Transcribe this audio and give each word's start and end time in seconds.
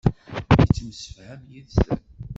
Yettemsefham 0.59 1.41
yid-sen. 1.51 1.99